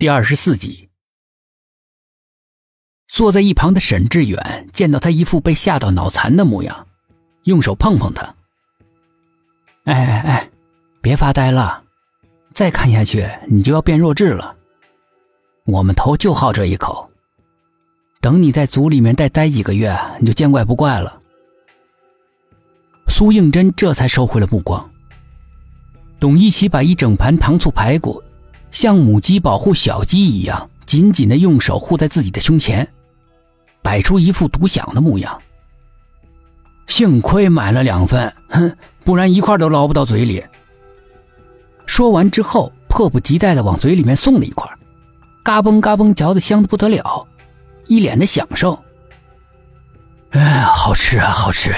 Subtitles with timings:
[0.00, 0.88] 第二十四集，
[3.06, 6.86] 坐在一旁的沈志远见到他一副被吓到脑残的模样，
[7.42, 8.22] 用手碰碰他
[9.84, 10.50] ：“哎哎哎，
[11.02, 11.84] 别发呆了，
[12.54, 14.56] 再看下去你就要变弱智了。
[15.66, 17.10] 我们头就好这一口，
[18.22, 21.20] 等你在组里面再待几个月，你就见怪不怪了。”
[23.06, 24.90] 苏应真这才收回了目光。
[26.18, 28.22] 董一奇把一整盘糖醋排骨。
[28.70, 32.86] 像母鸡保护小鸡一样，紧紧的用手护在自己的胸前，
[33.82, 35.40] 摆出一副独享的模样。
[36.86, 40.44] 幸亏买了两份，哼，不然一块都捞不到嘴里。
[41.86, 44.68] 说完之后，迫不及待的往嘴里面送了一块，
[45.42, 47.26] 嘎嘣嘎嘣嚼的香的不得了，
[47.86, 48.78] 一脸的享受。
[50.30, 51.74] 哎，好吃啊，好吃！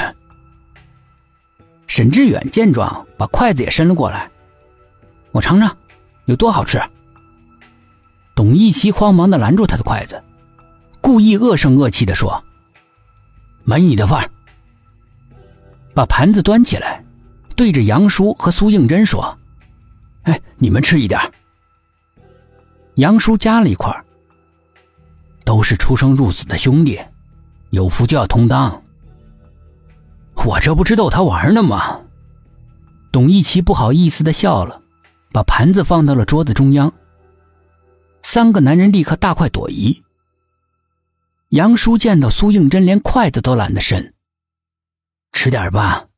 [1.87, 4.31] 沈志远见状，把筷子也伸了过来，
[5.31, 5.75] 我尝尝。
[6.33, 6.83] 有多好吃？
[8.35, 10.25] 董一奇慌忙的拦住他的筷子，
[11.03, 12.43] 故意恶声恶气的说
[13.65, 14.31] ：“没你的份儿。”
[15.95, 17.05] 把盘子端起来，
[17.55, 19.39] 对着杨叔和苏应真说
[20.25, 21.21] ：“哎，你们吃一点。”
[22.97, 23.95] 杨叔夹了一块。
[25.45, 26.99] 都是出生入死的兄弟，
[27.71, 28.81] 有福就要同当。
[30.37, 32.01] 我这不是逗他玩呢吗？
[33.11, 34.82] 董一奇不好意思的笑了。
[35.33, 36.93] 把盘子放到了桌子中央。
[38.23, 40.03] 三个男人立刻大快朵颐。
[41.49, 44.15] 杨叔见到苏应真连筷子都懒得伸，
[45.33, 46.09] 吃点吧，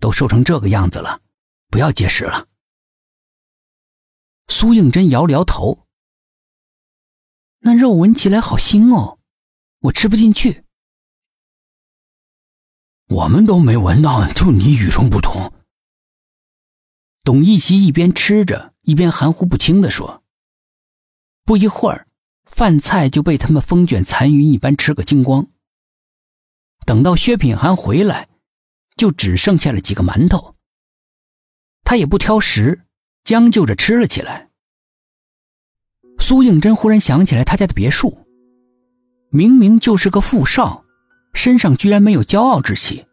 [0.00, 1.20] 都瘦成这个样子了，
[1.70, 2.46] 不要节食了。
[4.48, 5.86] 苏应真摇了摇头，
[7.60, 9.18] 那肉闻起来好腥哦，
[9.80, 10.64] 我吃不进去。
[13.08, 15.50] 我们都没闻到，就你与众不同。
[17.24, 20.24] 董一奇一边吃着，一边含糊不清的说
[21.46, 22.08] ：“不一会儿，
[22.44, 25.46] 饭菜就被他们风卷残云一般吃个精光。
[26.84, 28.28] 等到薛品涵回来，
[28.96, 30.56] 就只剩下了几个馒头。
[31.84, 32.86] 他也不挑食，
[33.22, 34.50] 将就着吃了起来。
[36.18, 38.26] 苏应真忽然想起来，他家的别墅，
[39.30, 40.84] 明明就是个富少，
[41.34, 43.06] 身上居然没有骄傲之气。”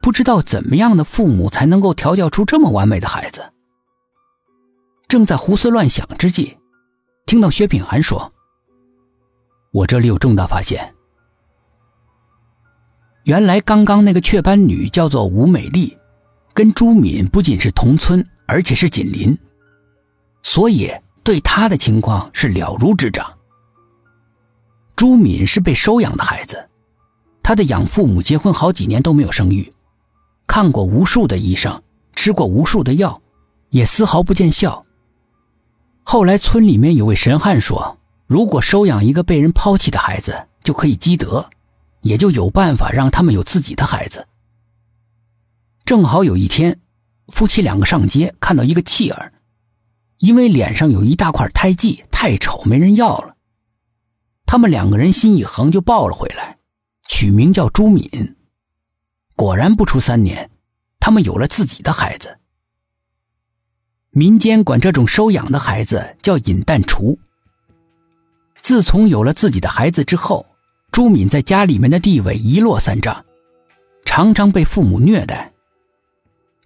[0.00, 3.52] 不知道怎么样的父母才能够调教出这么完美的孩子。
[5.06, 6.56] 正在胡思乱想之际，
[7.26, 8.32] 听到薛品涵说
[9.72, 10.94] ：“我这里有重大发现。
[13.24, 15.96] 原来刚刚那个雀斑女叫做吴美丽，
[16.54, 19.36] 跟朱敏不仅是同村，而且是紧邻，
[20.42, 20.90] 所以
[21.22, 23.36] 对她的情况是了如指掌。
[24.96, 26.70] 朱敏是被收养的孩子，
[27.42, 29.70] 她的养父母结婚好几年都没有生育。”
[30.50, 31.80] 看过无数的医生，
[32.16, 33.22] 吃过无数的药，
[33.68, 34.84] 也丝毫不见效。
[36.02, 37.96] 后来村里面有位神汉说，
[38.26, 41.48] 如果收养一个被人抛弃的孩子，就可以积德，
[42.00, 44.26] 也就有办法让他们有自己的孩子。
[45.84, 46.80] 正好有一天，
[47.28, 49.32] 夫妻两个上街看到一个弃儿，
[50.18, 53.36] 因为脸上有一大块胎记，太丑没人要了。
[54.46, 56.58] 他们两个人心一横，就抱了回来，
[57.06, 58.34] 取名叫朱敏。
[59.40, 60.50] 果然不出三年，
[60.98, 62.36] 他们有了自己的孩子。
[64.10, 67.18] 民间管这种收养的孩子叫“引蛋雏”。
[68.60, 70.44] 自从有了自己的孩子之后，
[70.92, 73.24] 朱敏在家里面的地位一落三丈，
[74.04, 75.50] 常常被父母虐待。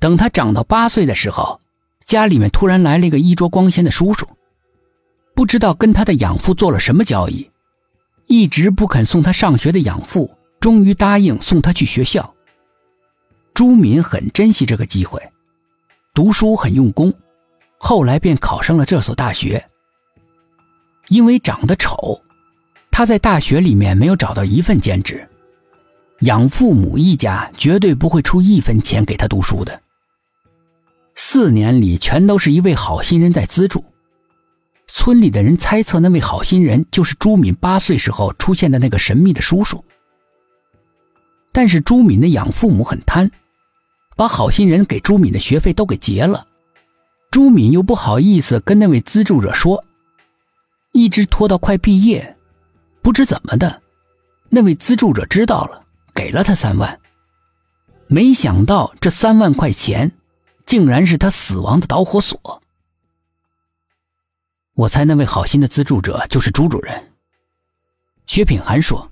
[0.01, 1.61] 等他长到八岁的时候，
[2.05, 4.27] 家里面突然来了一个衣着光鲜的叔叔，
[5.33, 7.49] 不知道跟他的养父做了什么交易，
[8.27, 12.34] 一直不肯送他上学的养父，终于答应送他去学校。
[13.55, 15.23] 朱敏很珍惜这个机会，
[16.13, 17.15] 读书很用功，
[17.79, 19.65] 后来便考上了这所大学。
[21.07, 22.21] 因为长得丑，
[22.91, 25.25] 他在大学里面没有找到一份兼职，
[26.23, 29.81] 养父母一家绝对不会出一分钱给他读书的。
[31.15, 33.85] 四年里全都是一位好心人在资助，
[34.89, 39.85] 村里的人猜测那位好心人就是朱敏八岁时候出现的那个神秘的叔叔。
[41.53, 43.31] 但是朱敏的养父母很贪。
[44.17, 46.47] 把好心人给朱敏的学费都给结了，
[47.31, 49.85] 朱敏又不好意思跟那位资助者说，
[50.93, 52.37] 一直拖到快毕业，
[53.03, 53.83] 不知怎么的，
[54.49, 55.83] 那位资助者知道了，
[56.15, 57.01] 给了他三万。
[58.07, 60.13] 没想到这三万块钱，
[60.65, 62.63] 竟然是他死亡的导火索。
[64.75, 67.13] 我猜那位好心的资助者就是朱主任。
[68.27, 69.11] 薛品涵说：“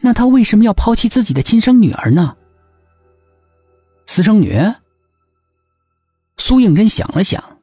[0.00, 2.36] 那他为什么要抛弃自己的亲生女儿呢？”
[4.12, 4.58] 私生女。
[6.36, 7.62] 苏应真想了想，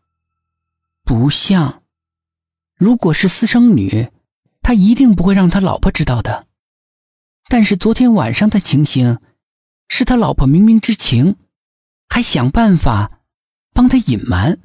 [1.03, 1.83] 不像。
[2.77, 4.09] 如果是私生女，
[4.61, 6.47] 他一定不会让他老婆知道的。
[7.49, 9.19] 但是昨天晚上的情形，
[9.89, 11.35] 是他老婆明明知情，
[12.07, 13.19] 还想办法
[13.73, 14.57] 帮他隐瞒。